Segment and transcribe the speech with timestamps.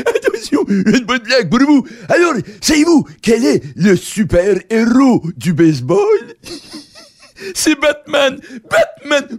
[0.00, 1.86] Attention, une bonne blague pour vous.
[2.08, 6.34] Alors, savez-vous quel est le super-héros du baseball?
[7.54, 8.40] C'est Batman.
[8.70, 9.38] Batman.